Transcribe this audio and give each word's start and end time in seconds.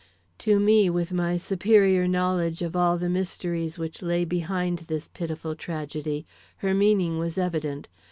To 0.39 0.59
me, 0.59 0.89
with 0.89 1.11
my 1.11 1.37
superior 1.37 2.07
knowledge 2.07 2.63
of 2.63 2.75
all 2.75 2.97
the 2.97 3.07
mysteries 3.07 3.77
which 3.77 4.01
lay 4.01 4.25
behind 4.25 4.79
this 4.87 5.07
pitiful 5.07 5.53
tragedy, 5.53 6.25
her 6.57 6.73
meaning 6.73 7.19
was 7.19 7.37
evident. 7.37 7.87